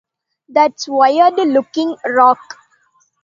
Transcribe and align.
That's 0.49 0.87
a 0.87 0.93
weird 0.93 1.35
looking 1.35 1.95
rock 2.05 2.39